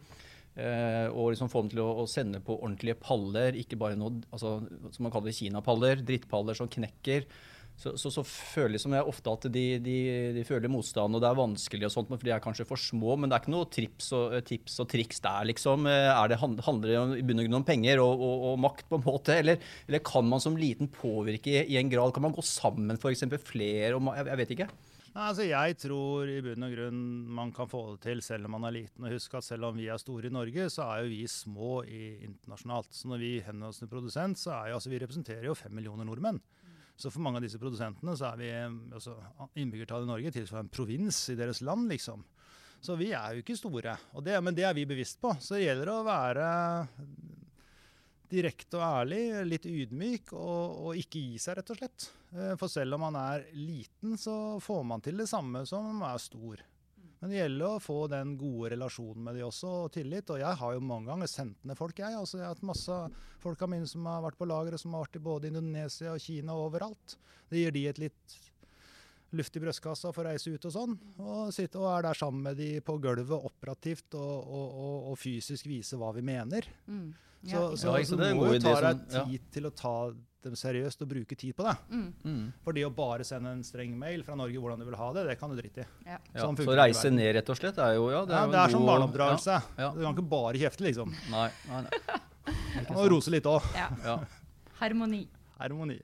[0.53, 4.21] Eh, og liksom få dem til å, å sende på ordentlige paller, ikke bare noe
[4.35, 4.59] altså,
[4.93, 7.25] som man kaller Kina-paller, drittpaller som knekker.
[7.79, 9.97] Så, så, så føler liksom jeg ofte at de, de,
[10.37, 13.17] de føler motstand, og det er vanskelig, og sånt, for de er kanskje for små.
[13.19, 15.89] Men det er ikke noe trips og, eh, tips og triks der, liksom.
[15.91, 19.01] Eh, det, handler det i bunn og grunn om penger og, og, og makt, på
[19.01, 19.41] en måte?
[19.43, 22.15] Eller, eller kan man som liten påvirke i en grad?
[22.15, 23.27] Kan man gå sammen, f.eks.
[23.49, 23.97] flere?
[23.99, 24.73] Og, jeg, jeg vet ikke.
[25.13, 27.01] Nei, altså Jeg tror i bunn og grunn
[27.37, 29.05] man kan få det til selv om man er liten.
[29.05, 31.83] Og husk at selv om vi er store i Norge, så er jo vi små
[31.85, 32.89] i internasjonalt.
[32.97, 35.75] Så når vi henvender oss til produsent, så er jo altså vi representerer jo fem
[35.77, 36.41] millioner nordmenn.
[36.97, 38.51] Så for mange av disse produsentene så er vi
[38.95, 39.17] altså
[39.59, 42.23] innbyggertallet i Norge tilsvarende en provins i deres land, liksom.
[42.83, 43.95] Så vi er jo ikke store.
[44.27, 45.31] Det, men det er vi bevisst på.
[45.41, 46.47] Så det gjelder å være
[48.33, 52.07] direkte og ærlig, litt ydmyk og, og ikke gi seg, rett og slett.
[52.33, 56.01] Eh, For selv om man er liten, så får man til det samme som om
[56.03, 56.63] man er stor.
[57.23, 60.31] Men det gjelder å få den gode relasjonen med de også, og tillit.
[60.35, 62.17] Og jeg har jo mange ganger sendt ned folk, jeg.
[62.19, 62.97] Altså, jeg har hatt masse
[63.45, 66.25] folk av mine som har vært på lageret, som har vært i både Indonesia og
[66.25, 67.15] Kina og overalt.
[67.47, 68.35] Det gir de et litt
[69.39, 70.99] luft i brystkassa for å reise ut og sånn.
[71.23, 75.21] Og, sitte, og er der sammen med de på gulvet operativt og, og, og, og
[75.23, 76.67] fysisk vise hva vi mener.
[76.91, 77.07] Mm.
[77.43, 77.63] Så, Ja.
[77.77, 79.47] så, Ja, så er du en må jo ta deg tid ja.
[79.55, 79.95] til å ta
[80.47, 81.75] dem seriøst og bruke tid på det.
[81.93, 82.07] Mm.
[82.25, 82.45] Mm.
[82.65, 85.27] For det å bare sende en streng mail fra Norge hvordan du vil ha det,
[85.31, 85.89] det kan du drite i.
[86.07, 86.19] Ja.
[86.19, 86.43] Ja.
[86.43, 88.55] Sånn Så det i reise ned, rett og slett, er jo ja, Det er, jo
[88.55, 89.59] det er som barneoppdragelse.
[89.79, 89.91] Ja.
[89.97, 91.15] Du kan ikke bare kjefte, liksom.
[91.33, 92.21] Nei, nei, nei.
[92.87, 92.97] Sant.
[93.13, 93.69] rose litt òg.
[93.79, 93.91] Ja.
[94.05, 94.17] Ja.
[94.81, 95.27] Harmoni.
[95.61, 96.01] Harmoni.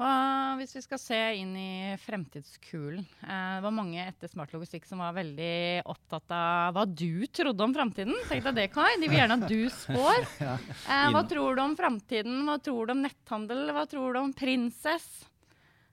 [0.00, 4.86] Hva, hvis vi skal se inn i fremtidskulen eh, Det var mange etter Smart Logistikk
[4.88, 8.16] som var veldig opptatt av hva du trodde om framtiden.
[8.30, 8.88] Tenk deg det, Kai.
[8.96, 10.24] De vil gjerne at du spår.
[10.40, 12.40] Eh, hva tror du om framtiden?
[12.48, 13.66] Hva tror du om netthandel?
[13.76, 15.10] Hva tror du om Prinsess?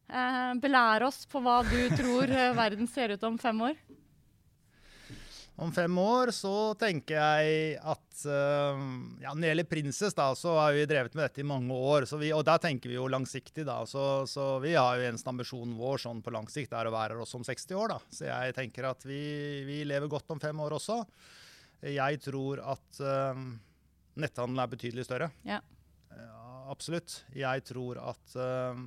[0.08, 3.76] Eh, belær oss på hva du tror eh, verden ser ut om fem år.
[5.58, 8.78] Om fem år så tenker jeg at uh,
[9.24, 12.06] ja, Når det gjelder Princess, da, så har vi drevet med dette i mange år.
[12.06, 13.80] Så vi, og der tenker vi jo langsiktig, da.
[13.90, 17.18] Så, så vi har jo eneste ambisjonen vår sånn på lang sikt er å være
[17.18, 18.00] her også om 60 år, da.
[18.14, 19.22] Så jeg tenker at vi,
[19.66, 21.02] vi lever godt om fem år også.
[21.90, 23.42] Jeg tror at uh,
[24.22, 25.34] netthandelen er betydelig større.
[25.48, 25.64] Ja.
[26.14, 27.24] Uh, absolutt.
[27.34, 28.78] Jeg tror at uh,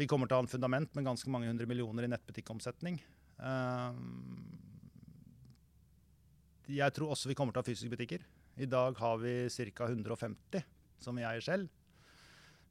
[0.00, 2.96] vi kommer til å ha en fundament med ganske mange hundre millioner i nettbutikkomsetning.
[3.42, 3.90] Eh,
[6.70, 8.24] jeg tror også vi kommer til å ha fysiske butikker.
[8.62, 9.88] I dag har vi ca.
[9.88, 10.66] 150
[11.02, 11.70] som vi eier selv.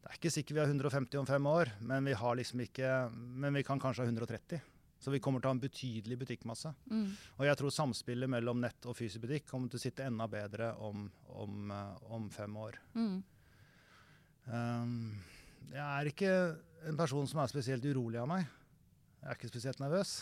[0.02, 2.92] Det er ikke sikkert vi har 150 om fem år, men vi, har liksom ikke,
[3.12, 4.62] men vi kan kanskje ha 130.
[5.02, 6.72] Så vi kommer til å ha en betydelig butikkmasse.
[6.90, 7.08] Mm.
[7.40, 10.72] Og jeg tror samspillet mellom nett og fysisk butikk kommer til å sitte enda bedre
[10.86, 11.08] om,
[11.42, 12.78] om, eh, om fem år.
[12.94, 13.16] Mm.
[14.46, 14.94] Um,
[15.72, 16.36] jeg er ikke
[16.90, 18.46] en person som er spesielt urolig av meg.
[19.22, 20.22] Jeg er ikke spesielt nervøs.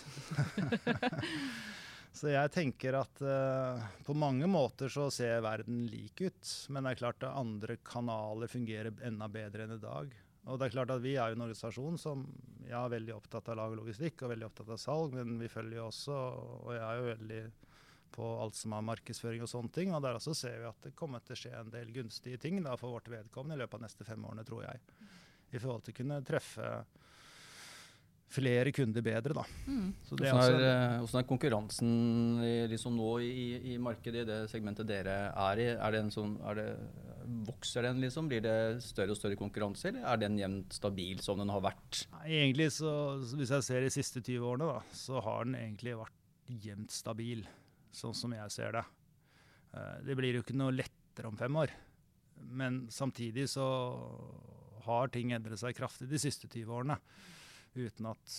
[2.20, 6.50] så jeg tenker at uh, på mange måter så ser verden lik ut.
[6.74, 10.12] Men det er klart at andre kanaler fungerer enda bedre enn i dag.
[10.50, 12.26] Og det er klart at Vi er jo en organisasjon som
[12.66, 15.50] jeg er veldig opptatt av lag og logistikk og veldig opptatt av salg, men vi
[15.52, 16.18] følger jo også,
[16.60, 17.42] og jeg er jo veldig
[18.14, 19.94] på alt som er markedsføring og sånne ting.
[19.96, 22.60] Og der også ser vi at det kommer til å skje en del gunstige ting
[22.66, 24.84] da, for vårt vedkommende i løpet av neste fem årene, tror jeg.
[25.54, 26.72] I forhold til å kunne treffe
[28.30, 29.44] flere kunder bedre, da.
[29.66, 29.92] Mm.
[30.06, 31.94] Så det er Hvordan er, også, eh, hvordan er konkurransen
[32.46, 33.32] i, liksom nå i,
[33.74, 35.68] i markedet, i det segmentet dere er i?
[35.74, 36.68] Er det en som, er det,
[37.48, 38.30] vokser den, liksom?
[38.30, 42.04] Blir det større og større konkurranse, eller er den jevnt stabil som den har vært?
[42.24, 42.94] Egentlig så,
[43.34, 46.16] Hvis jeg ser de siste 20 årene, da, så har den egentlig vært
[46.50, 47.44] jevnt stabil,
[47.94, 48.86] sånn som jeg ser det.
[49.74, 51.74] Eh, Det blir jo ikke noe lettere om fem år.
[52.40, 53.66] Men samtidig så
[54.86, 56.98] har ting endret seg kraftig de siste 20 årene.
[57.78, 58.34] Uten at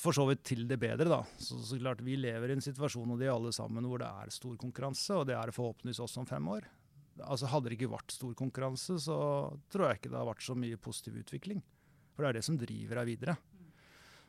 [0.00, 1.20] For så vidt til det bedre, da.
[1.38, 4.32] Så, så klart Vi lever i en situasjon og de alle sammen hvor det er
[4.34, 6.66] stor konkurranse, og det er det forhåpentligvis også om fem år.
[7.24, 9.16] Altså Hadde det ikke vært stor konkurranse, så
[9.70, 11.60] tror jeg ikke det har vært så mye positiv utvikling.
[12.14, 13.36] For det er det som driver deg videre.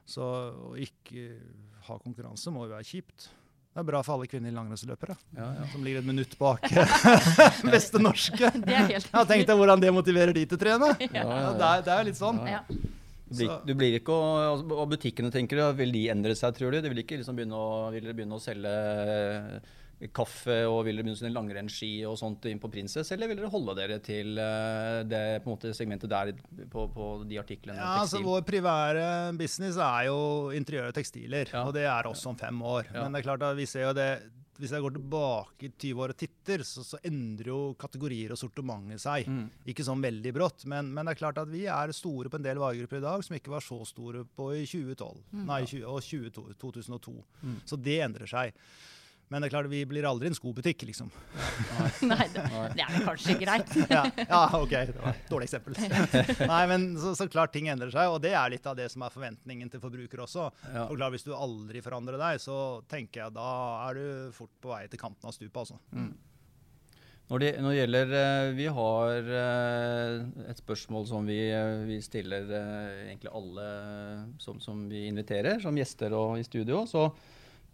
[0.06, 1.40] Så å ikke
[1.88, 3.30] ha konkurranse må jo være kjipt.
[3.76, 5.64] Det er bra for alle kvinnelige langrennsløpere Ja, ja.
[5.74, 6.64] som ligger et minutt bak
[7.76, 8.52] beste norske.
[8.56, 10.92] Det er helt Ja, Tenk deg hvordan det motiverer de til å trene.
[11.02, 11.50] Ja, ja, Ja, ja.
[11.58, 12.40] det, er, det er litt sånn.
[13.26, 16.76] Du blir, du blir ikke altså, Og butikkene, tenker du, vil de endre seg, tror
[16.76, 16.82] du?
[16.86, 19.74] De vil ikke liksom begynne å, vil dere begynne å selge eh,
[20.14, 23.40] kaffe og vil dere begynne å selge langrennsski og sånt inn på Princess, eller vil
[23.40, 26.34] dere holde dere til eh, det måte segmentet der
[26.70, 27.80] på, på de artiklene?
[27.80, 28.22] Ja, altså?
[28.26, 29.08] Vår privære
[29.40, 30.20] business er jo
[30.54, 31.64] interiør og tekstiler, Ja.
[31.66, 32.92] og det er også om fem år.
[32.92, 33.06] Ja.
[33.06, 34.10] Men det er klart at vi ser jo det
[34.60, 39.04] hvis jeg går tilbake 20 år og titter, så, så endrer jo kategorier og sortimentet
[39.04, 39.28] seg.
[39.28, 39.46] Mm.
[39.72, 42.46] Ikke sånn veldig brått, men, men det er klart at vi er store på en
[42.46, 46.02] del varegrupper i dag som ikke var så store på i 2012 nei, 20, og
[46.04, 47.15] 20, 2002.
[47.44, 47.58] Mm.
[47.68, 48.56] Så det endrer seg.
[49.34, 51.10] Men det er klart, vi blir aldri en skobutikk, liksom.
[52.12, 52.44] Nei, det,
[52.76, 53.72] det er vel kanskje greit.
[53.96, 54.76] ja, ja, OK.
[54.76, 55.78] Det var et dårlig eksempel.
[56.54, 59.06] Nei, men så, så klart ting endrer seg, og det er litt av det som
[59.06, 60.52] er forventningen til forbruker også.
[60.70, 60.86] Ja.
[60.86, 62.60] Og klart, Hvis du aldri forandrer deg, så
[62.92, 63.50] tenker jeg da
[63.88, 65.58] er du fort på vei til kanten av stupet.
[65.66, 65.82] altså.
[67.26, 71.98] Når det, når det gjelder eh, Vi har eh, et spørsmål som vi, eh, vi
[72.06, 73.70] stiller egentlig alle
[74.42, 76.84] som, som vi inviterer, som gjester og i studio.
[76.86, 77.08] Så,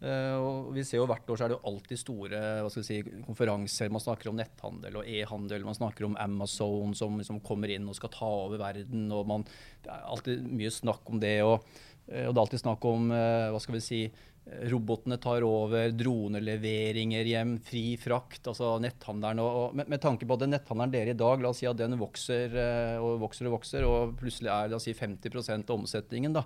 [0.01, 2.87] og vi ser jo Hvert år så er det jo alltid store hva skal vi
[2.87, 3.91] si, konferanser.
[3.93, 5.67] Man snakker om netthandel og e-handel.
[5.67, 9.11] Man snakker om Amazon som som kommer inn og skal ta over verden.
[9.13, 9.45] og man,
[9.83, 11.41] Det er alltid mye snakk om det.
[11.45, 11.61] og,
[12.07, 14.03] eh, og det er alltid snakk om eh, hva skal vi si,
[14.41, 19.39] Robotene tar over, droneleveringer hjem, fri frakt, altså netthandelen.
[19.39, 21.69] Og, og med, med tanke på at den netthandelen dere i dag, la oss si
[21.69, 25.61] at den vokser eh, og vokser og vokser, og plutselig er la oss si 50
[25.61, 26.43] av omsetningen, da.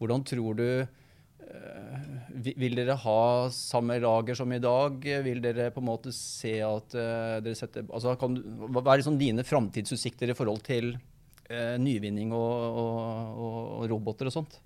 [0.00, 0.66] Hvordan tror du
[2.36, 3.20] Vil dere ha
[3.54, 4.98] samme lager som i dag?
[5.24, 8.34] Vil dere på en måte se at eh, dere setter altså kan,
[8.66, 10.92] Hva er liksom dine framtidsutsikter i forhold til
[11.48, 13.46] eh, nyvinning og, og,
[13.78, 14.58] og, roboter og sånt?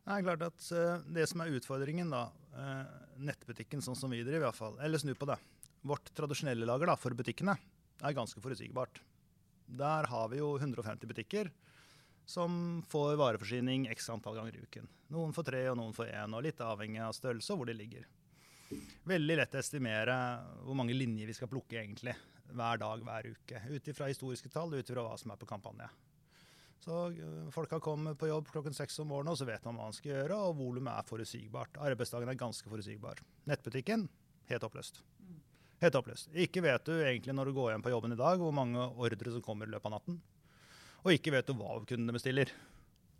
[0.00, 2.26] Det er klart at eh, det som er utfordringen, da,
[2.58, 2.84] eh,
[3.30, 5.38] nettbutikken sånn som vi driver, i hvert fall, eller snu på det.
[5.86, 7.54] Vårt tradisjonelle lager da, for butikkene
[8.00, 9.00] er ganske forutsigbart.
[9.80, 11.52] Der har vi jo 150 butikker
[12.28, 14.88] som får vareforsyning x antall ganger i uken.
[15.14, 17.78] Noen får tre, og noen får én, og litt avhengig av størrelse og hvor de
[17.78, 18.06] ligger.
[19.10, 20.16] Veldig lett å estimere
[20.62, 22.14] hvor mange linjer vi skal plukke egentlig,
[22.54, 23.64] hver dag, hver uke.
[23.70, 25.88] Ut ifra historiske tall, ut ifra hva som er på kampanje.
[26.80, 29.90] Så øh, Folka kommer på jobb klokken seks om morgenen, og så vet man hva
[29.90, 31.80] man skal gjøre, og volumet er forutsigbart.
[31.90, 33.20] Arbeidsdagen er ganske forutsigbar.
[33.50, 34.06] Nettbutikken
[34.48, 35.02] helt oppløst.
[35.80, 36.30] Helt oppløst.
[36.36, 39.34] Ikke vet du egentlig når du går hjem på jobben i dag, hvor mange ordre
[39.34, 40.20] som kommer i løpet av natten.
[41.04, 42.50] Og ikke vet hva kundene bestiller.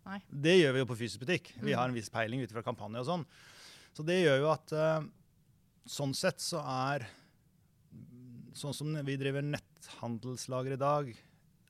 [0.05, 0.19] Nei.
[0.29, 1.51] Det gjør vi jo på fysisk butikk.
[1.61, 1.77] Vi Mm.
[1.77, 3.25] har en viss peiling ut fra kampanje og sånn.
[3.93, 5.09] Så det gjør jo at øh,
[5.85, 7.07] sånn sett så er
[8.53, 11.11] Sånn som vi driver netthandelslager i dag,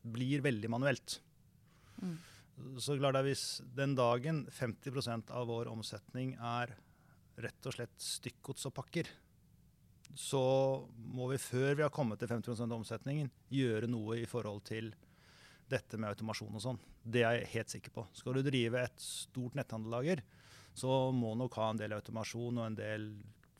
[0.02, 1.19] blir veldig manuelt.
[2.02, 2.15] Mm.
[2.82, 6.74] Så klart er hvis den dagen 50% av vår omsetning er
[7.38, 9.06] rett og slett stykkgods og pakker,
[10.17, 10.41] så
[11.13, 14.89] må vi før vi har kommet til 50 av omsetningen, gjøre noe i forhold til
[15.72, 16.80] dette med automasjon og sånn.
[17.02, 18.06] Det er jeg helt sikker på.
[18.18, 20.24] Skal du drive et stort netthandellager,
[20.78, 23.08] så må nok ha en del automasjon og en del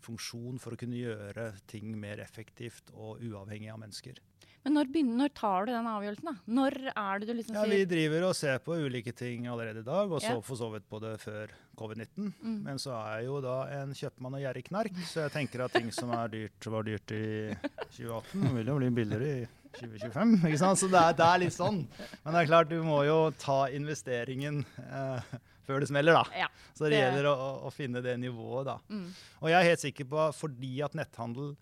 [0.02, 4.19] funksjon for å kunne gjøre ting mer effektivt og uavhengig av mennesker.
[4.62, 6.54] Men når, begynner, når tar du den avgjørelsen, da?
[6.58, 9.82] Når er det du liksom sier Ja, Vi driver og ser på ulike ting allerede
[9.82, 10.43] i dag, og så yeah.
[10.45, 12.28] for så vidt på det før covid-19.
[12.38, 12.60] Mm.
[12.67, 15.74] Men så er jeg jo da en kjøpmann og gjerrig knark, så jeg tenker at
[15.74, 17.24] ting som er dyrt, var dyrt i
[17.97, 20.36] 2018, vil jo bli billigere i 2025.
[20.49, 20.79] ikke sant?
[20.81, 21.79] Så det er, det er litt sånn.
[22.23, 25.34] Men det er klart, du må jo ta investeringen eh,
[25.67, 26.23] før det smeller, da.
[26.43, 26.47] Ja.
[26.73, 27.36] Så det, Det- gjelder å,
[27.67, 28.77] å- finne det nivået, da.
[28.91, 29.07] Mm.
[29.41, 31.53] Og jeg er helt sikker på fordi at netthandel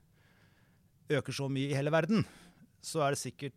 [1.09, 2.25] øker så mye i hele verden,
[2.85, 3.55] så er det sikkert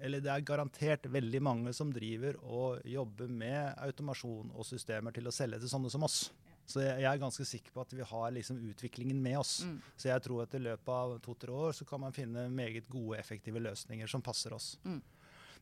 [0.00, 5.26] eller det er garantert veldig mange som driver og jobber med automasjon og systemer til
[5.28, 6.30] å selge til sånne som oss.
[6.70, 9.60] Så jeg, jeg er ganske sikker på at vi har liksom utviklingen med oss.
[9.66, 9.76] Mm.
[9.98, 13.18] Så jeg tror at i løpet av to-tre år så kan man finne meget gode,
[13.18, 14.76] effektive løsninger som passer oss.
[14.84, 15.00] Mm.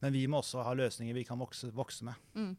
[0.03, 2.29] Men vi må også ha løsninger vi kan vokse, vokse med.
[2.38, 2.55] Mm.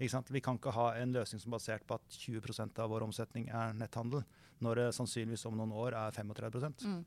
[0.00, 3.50] Vi kan ikke ha en løsning som er basert på at 20% av vår omsetning
[3.52, 4.24] er netthandel,
[4.64, 7.00] når det sannsynligvis om noen år er 35 Mm.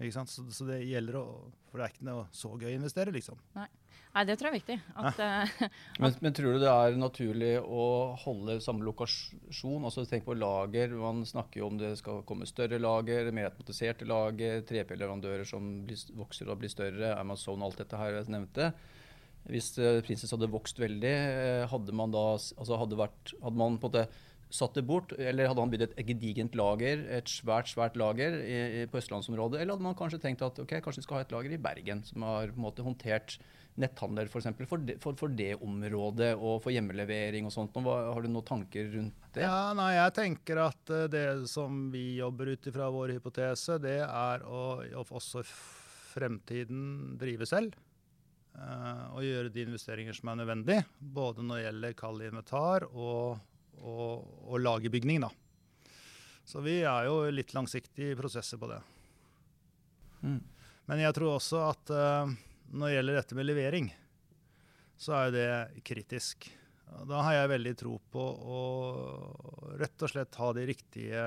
[0.00, 1.24] Så, så det gjelder å
[1.68, 3.36] For det er ikke noe så gøy å investere, liksom.
[3.52, 3.66] Nei,
[4.26, 4.76] det tror jeg er viktig.
[4.98, 5.68] At, eh,
[6.02, 7.84] Men, men tror du det er naturlig å
[8.24, 9.84] holde samme lokasjon?
[9.86, 10.96] Altså Tenk på lager.
[10.98, 16.00] Man snakker jo om det skal komme større lager, mer automatiserte lager, 3P-leverandører som blir,
[16.18, 18.72] vokser og blir større, Amazon, alt dette her jeg nevnte.
[19.50, 23.78] Hvis uh, Princess hadde vokst veldig, eh, hadde man da altså hadde, vært, hadde man
[23.80, 27.70] på en måte satt det bort, eller hadde han bygd et gedigent lager, et svært
[27.70, 31.06] svært lager i, i, på østlandsområdet, eller hadde man kanskje tenkt at ok, kanskje vi
[31.06, 33.38] skal ha et lager i Bergen som har på en måte håndtert
[33.80, 37.74] netthandel for, eksempel, for, for, for det området og for hjemmelevering og sånt.
[37.74, 39.44] Hva, har du noen tanker rundt det?
[39.46, 44.00] Ja, nei, jeg tenker at eh, det som vi jobber ut ifra vår hypotese, det
[44.06, 44.64] er å
[45.06, 45.48] også i
[46.10, 47.76] fremtiden drive selv.
[48.58, 53.40] eh, og gjøre de investeringer som er nødvendig, både når det gjelder kall inventar og,
[53.80, 55.24] og, og lagerbygning.
[55.24, 55.30] Da.
[56.46, 58.80] Så vi er jo litt langsiktige prosesser på det.
[60.24, 60.40] Mm.
[60.90, 62.32] Men jeg tror også at eh,
[62.70, 63.90] når det gjelder dette med levering,
[65.00, 66.50] så er jo det kritisk.
[67.06, 68.22] Da har jeg veldig tro på
[68.54, 68.60] å
[69.78, 71.22] rett og slett ha de riktige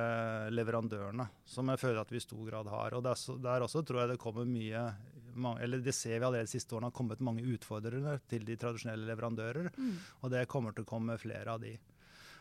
[0.51, 2.97] leverandørene, som jeg føler at vi i stor grad har.
[2.97, 4.86] Og der, der også tror jeg det kommer mye
[5.34, 9.08] eller det ser vi allerede de siste årene har kommet mange utfordrere til de tradisjonelle
[9.10, 9.71] leverandører.
[9.73, 9.95] mm.
[10.21, 11.71] Og det kommer til å komme flere av de.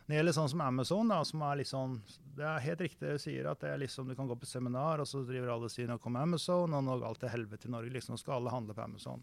[0.03, 1.93] Når det gjelder sånn som Amazon, da, som er litt sånn,
[2.37, 4.49] det er helt riktig det du sier, at det er liksom, du kan gå på
[4.51, 7.31] seminar, og så driver alle og sier nå kommer Amazon, og nå går alt til
[7.31, 7.93] helvete i Norge.
[7.95, 9.23] liksom, Nå skal alle handle på Amazon.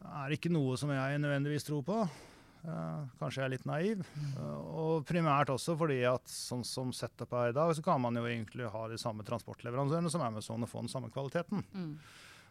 [0.00, 1.98] Det er ikke noe som jeg nødvendigvis tror på.
[2.64, 4.04] Uh, kanskje jeg er litt naiv.
[4.38, 8.16] Uh, og primært også fordi at sånn som setup er i dag, så kan man
[8.16, 11.60] jo egentlig ha de samme transportleverandørene som Amazon og få den samme kvaliteten.
[11.76, 11.98] Mm.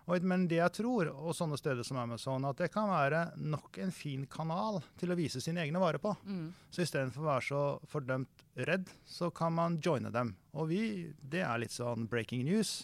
[0.04, 3.78] Og, men det jeg tror, og sånne steder som Amazon, at det kan være nok
[3.86, 6.12] en fin kanal til å vise sine egne varer på.
[6.28, 6.50] Mm.
[6.74, 7.62] Så istedenfor å være så
[7.92, 10.34] fordømt redd, så kan man joine dem.
[10.60, 10.84] Og vi,
[11.22, 12.82] det er litt sånn breaking news.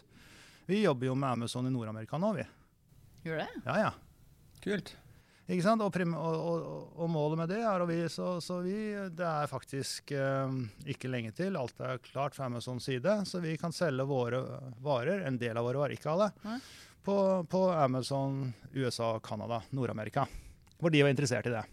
[0.69, 2.47] Vi jobber jo med Amazon i Nord-Amerika nå, vi.
[3.25, 3.51] Gjør det?
[3.65, 3.93] Ja, ja.
[4.63, 4.95] Kult.
[5.49, 5.81] Ikke sant?
[5.81, 8.77] Og, prim og, og, og målet med det er, å vi, så, så vi,
[9.17, 10.59] det er faktisk eh,
[10.93, 11.57] ikke lenge til.
[11.57, 14.43] Alt er klart fra Amazons side, så vi kan selge våre
[14.85, 16.59] varer, en del av våre varer, ikke alle, Nei.
[17.05, 17.15] På,
[17.49, 20.25] på Amazon USA, Canada, Nord-Amerika.
[20.79, 21.63] Hvor de var interessert i det.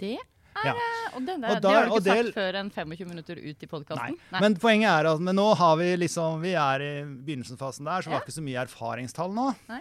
[0.00, 0.30] Det er
[0.64, 0.72] Ja.
[1.16, 3.62] Og det, det, Og det har du ikke sagt det- før en 25 minutter ut
[3.62, 4.14] i podkasten?
[4.40, 8.06] Men poenget er at men nå har vi liksom Vi er i begynnelsenfasen der, så
[8.08, 8.18] vi Ja.
[8.18, 9.48] har ikke så mye erfaringstall nå.
[9.68, 9.80] Nei.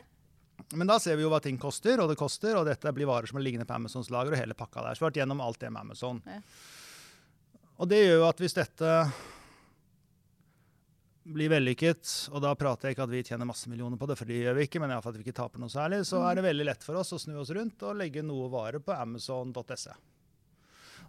[0.74, 3.28] Men da ser vi jo hva ting koster, og det koster, og dette blir varer
[3.28, 4.96] som er liggende på Amazons lager, og hele pakka der.
[4.96, 6.22] Så vi har vært gjennom alt det med Amazon.
[6.26, 6.40] Ja.
[7.80, 9.12] Og det gjør jo at hvis dette
[11.24, 14.28] blir vellykket, og da prater jeg ikke at vi tjener masse millioner på det, for
[14.28, 16.48] det gjør vi ikke, men iallfall at vi ikke taper noe særlig, så er det
[16.48, 19.96] veldig lett for oss å snu oss rundt og legge noe varer på amazon.se.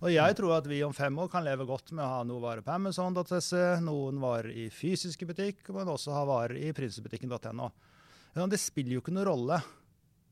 [0.04, 2.42] Og jeg tror at vi om fem år kan leve godt med å ha noe
[2.42, 7.70] varer på amazon.se, noen varer i fysiske butikk, men også ha varer i prinsebutikken.no.
[8.50, 9.60] Det spiller jo ikke noen rolle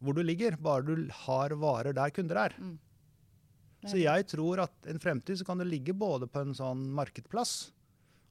[0.02, 2.56] hvor du ligger, bare du har varer der kunder er.
[2.58, 2.74] Mm.
[3.86, 7.72] Så jeg tror at en fremtid så kan du ligge både på en sånn markedplass,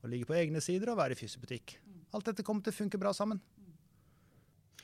[0.03, 1.75] og ligge på egne sider og være i fysibutikk.
[2.13, 3.39] Alt dette kommer til å funke bra sammen.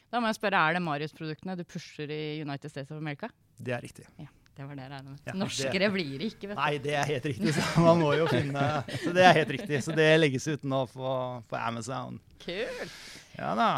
[0.08, 3.28] Da må jeg spørre, er det Marius-produktene du pusher i United States of America?
[3.60, 4.06] Det er riktig.
[4.22, 5.20] Ja, det var det jeg regna med.
[5.28, 6.62] Ja, Norskere det- blir det ikke, vet du.
[6.62, 7.54] Nei, det er helt riktig.
[7.58, 8.64] Så man må jo finne
[9.04, 9.82] Så det er helt riktig.
[9.84, 11.12] Så det legges ut nå på,
[11.50, 12.22] på Amazon.
[12.40, 12.96] Kult.
[13.38, 13.70] Ja da.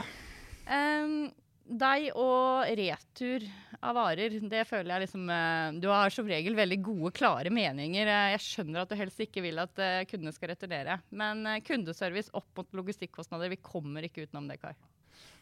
[0.69, 1.31] Em,
[1.69, 3.45] deg og retur
[3.85, 8.09] av varer, det føler jeg liksom eh, Du har som regel veldig gode, klare meninger.
[8.09, 10.99] Eh, Jeg skjønner at du helst ikke vil at eh, kundene skal returnere.
[11.13, 14.73] Men kundeservice opp mot logistikkostnader, vi kommer ikke utenom det, Kai.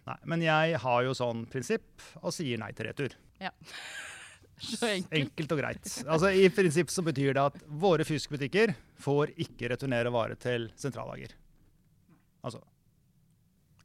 [0.08, 3.18] Nei, men jeg har jo sånn prinsipp og sier nei til retur.
[4.58, 5.14] Så enkelt.
[5.20, 5.90] Enkelt og greit.
[6.10, 8.72] Altså I prinsipp så betyr det at våre fysiske butikker
[9.04, 11.36] får ikke returnere varer til sentrallager.
[12.42, 12.64] Altså,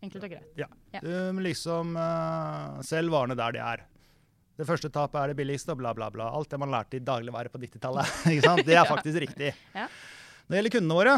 [0.03, 0.53] Enkelt og greit.
[0.59, 0.69] Ja.
[0.99, 3.85] du må liksom uh, selg varene der de er.
[4.59, 6.29] Det første tapet er det billigste, og bla, bla, bla.
[6.37, 8.17] Alt det man lærte i dagligvare på 90-tallet.
[8.35, 8.67] ikke sant?
[8.67, 9.53] Det er faktisk riktig.
[9.75, 9.87] Ja.
[9.87, 11.15] Når det gjelder kundene våre,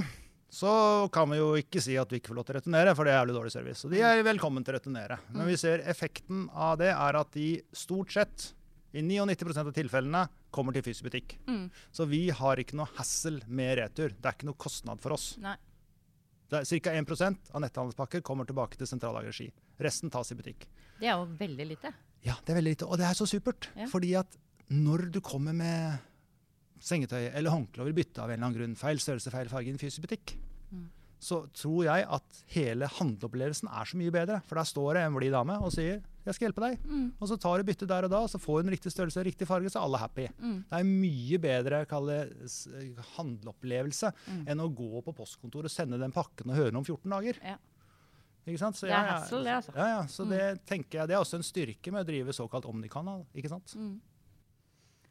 [0.54, 0.74] så
[1.12, 3.14] kan vi jo ikke si at du ikke får lov til å returnere, for det
[3.14, 3.82] er jævlig dårlig service.
[3.86, 5.18] Og de er velkommen til å returnere.
[5.34, 8.52] Men vi ser effekten av det er at de stort sett,
[8.94, 10.20] i 99% av tilfellene,
[10.54, 11.34] kommer til fysisk butikk.
[11.50, 11.64] Mm.
[11.90, 14.14] Så vi har ikke noe hassle med retur.
[14.14, 15.32] Det er ikke noe kostnad for oss.
[15.42, 15.56] Nei.
[16.50, 16.92] Ca.
[16.92, 17.12] 1
[17.54, 19.48] av netthandelspakker kommer tilbake til sentrallagerregi.
[19.82, 20.66] Resten tas i butikk.
[21.00, 21.92] Det er jo veldig lite.
[22.24, 22.88] Ja, det er veldig lite.
[22.88, 23.70] Og det er så supert.
[23.76, 23.88] Ja.
[23.90, 24.36] Fordi at
[24.72, 25.98] når du kommer med
[26.84, 29.74] sengetøy eller håndkle vil bytte av en eller annen grunn, feil størrelse, feil farge i
[29.74, 30.36] en fysisk butikk.
[31.24, 34.42] Så tror jeg at hele handleopplevelsen er så mye bedre.
[34.44, 36.84] For der står det en blid dame og sier 'jeg skal hjelpe deg'.
[36.84, 37.12] Mm.
[37.20, 39.26] Og så tar du bytte der og da, og så får hun riktig størrelse og
[39.26, 40.26] riktig farge, så alle er happy.
[40.40, 40.64] Mm.
[40.68, 42.08] Det er en mye bedre kall
[43.16, 44.44] handleopplevelse Mm.
[44.48, 47.38] enn å gå på postkontoret og sende den pakken og høre den om 14 dager.
[47.42, 47.56] Ja.
[48.46, 48.76] Ikke sant?
[48.76, 49.72] Så Det er hassle, det, altså.
[49.74, 52.66] Ja, ja, så det tenker jeg, det er også en styrke med å drive såkalt
[52.68, 53.24] omnikanal.
[53.34, 53.74] ikke sant?
[53.76, 54.00] Mm.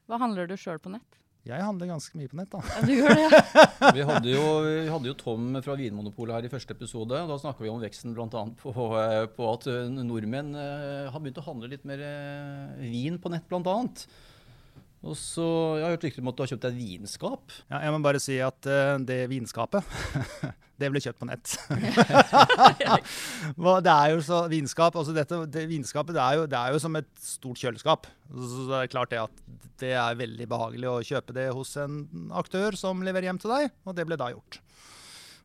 [0.08, 1.17] Hva handler du sjøl på nett?
[1.44, 2.62] Jeg handler ganske mye på nett, da.
[2.64, 3.64] Ja, du gjør det, ja.
[3.98, 7.18] Vi hadde, jo, vi hadde jo Tom fra Vinmonopolet her i første episode.
[7.20, 8.44] og Da snakka vi om veksten bl.a.
[8.62, 13.34] På, eh, på at nordmenn eh, har begynt å handle litt mer eh, vin på
[13.34, 13.76] nett, bl.a.
[15.04, 15.46] Og så,
[15.78, 17.56] Jeg har hørt rykter om at du har kjøpt deg et vinskap.
[17.68, 19.84] Ja, jeg må bare si at uh, det vinskapet,
[20.80, 21.54] det ble kjøpt på nett.
[23.84, 26.80] Det er jo så vinskap, altså dette, det vinskapet det er, jo, det er jo
[26.82, 28.08] som et stort kjøleskap.
[28.32, 29.44] Så det er klart det at
[29.84, 32.04] det er veldig behagelig å kjøpe det hos en
[32.39, 34.60] aktør som leverer hjem til deg, og det ble da gjort.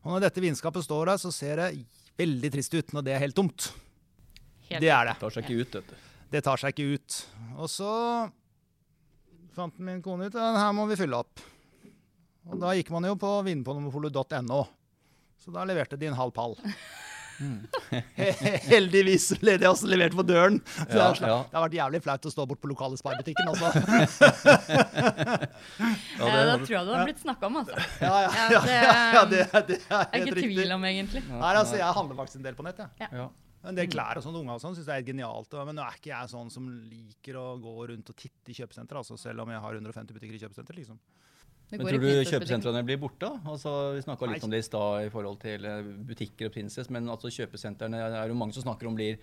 [0.05, 1.69] Og når dette vinskapet står der, så ser det
[2.19, 3.71] veldig trist ut når det er helt tomt.
[4.69, 5.17] Helt Det er det.
[5.19, 6.05] Tar seg ikke ut, vet du.
[6.29, 7.19] Det tar seg ikke ut.
[7.57, 7.91] Og så
[9.59, 11.43] fant min kone ut at her må vi fylle opp.
[12.49, 14.63] Og da gikk man jo på vinmonopolet.no.
[15.39, 16.55] Så da leverte de en halv pall.
[18.69, 20.57] Heldigvis ble det også levert på døren.
[20.75, 21.37] Så det, Ja, har, ja.
[21.47, 23.69] det har vært jævlig flaut å stå bort på lokale sparbutikken også.
[26.19, 27.75] Ja, det da tror jeg det har blitt snakka om, altså.
[28.03, 28.81] Ja, ja, Ja, ja, det- ja,
[29.15, 31.21] ja, det, det er er ikke tvil om, egentlig.
[31.29, 33.07] Nei, altså, jeg handler faktisk en del på nett, jeg.
[33.13, 33.29] ja.
[33.67, 35.55] En del klær og sånn, unge og sånn, synes jeg er genialt.
[35.67, 39.01] Men nå er ikke jeg sånn som liker å gå rundt og titte i kjøpesenter,
[39.01, 40.79] altså, selv om jeg har 150 butikker i kjøpesenter.
[40.79, 41.01] liksom.
[41.69, 43.27] Men tror du kjøpesentrene blir borte?
[43.45, 46.89] Altså, vi snakka litt om det i stad i forhold til eh, butikker og Princess,
[46.89, 49.19] men altså, kjøpesentrene er jo mange som snakker om blir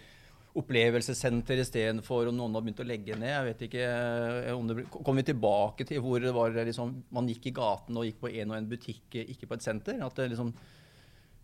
[0.56, 3.32] opplevelsessenter istedenfor, og noen har begynt å legge ned.
[3.32, 6.94] Jeg vet ikke eh, om det blir, Kommer vi tilbake til hvor det var liksom,
[7.16, 9.98] man gikk i gaten og gikk på en og en butikk, ikke på et senter?
[10.06, 10.72] At det liksom eh,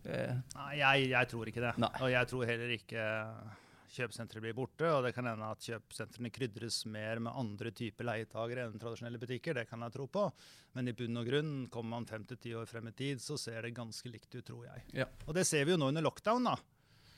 [0.02, 1.74] Nei, jeg, jeg tror ikke det.
[1.82, 1.92] Nei.
[2.02, 3.04] Og jeg tror heller ikke
[3.92, 4.88] kjøpesentre blir borte.
[4.88, 9.58] Og det kan hende at kjøpesentrene krydres mer med andre typer leietagere enn tradisjonelle butikker.
[9.60, 10.26] Det kan jeg tro på.
[10.76, 13.38] Men i bunn og grunn, kommer man fem til ti år frem i tid, så
[13.40, 14.86] ser det ganske likt ut, tror jeg.
[15.02, 15.08] Ja.
[15.26, 16.56] Og det ser vi jo nå under lockdown, da.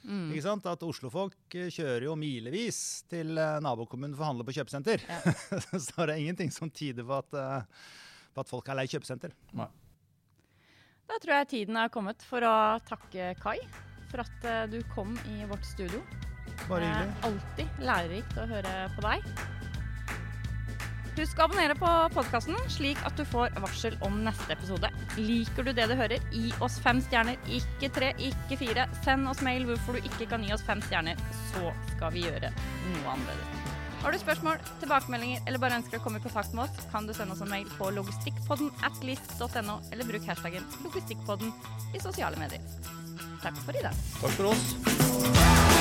[0.05, 0.27] Mm.
[0.35, 0.67] Ikke sant?
[0.69, 2.79] At Oslofolk eh, kjører jo milevis
[3.09, 5.05] til eh, nabokommunen for å handle på kjøpesenter.
[5.87, 7.87] så det er ingenting som tyder på at, eh,
[8.35, 9.33] på at folk er lei kjøpesenter.
[9.57, 9.71] Nei.
[11.09, 12.55] Da tror jeg tiden er kommet for å
[12.89, 13.59] takke Kai
[14.11, 16.01] for at eh, du kom i vårt studio.
[16.69, 17.11] Bare Det hyggelig.
[17.11, 19.29] er alltid lærerikt å høre på deg.
[21.15, 24.89] Husk å abonnere på podkasten, slik at du får varsel om neste episode.
[25.19, 28.89] Liker du det du hører, gi oss fem stjerner, ikke tre, ikke fire.
[29.07, 31.21] Send oss mail hvorfor du ikke kan gi oss fem stjerner,
[31.53, 33.64] så skal vi gjøre noe annerledes.
[34.05, 37.15] Har du spørsmål, tilbakemeldinger eller bare ønsker å komme i kontakt med oss, kan du
[37.17, 41.55] sende oss en mail på logistikkpodden at list.no, eller bruk hashtaggen logistikkpodden
[41.97, 42.61] i sosiale medier.
[43.41, 44.05] Takk for i dag.
[44.21, 45.74] Takk for oss.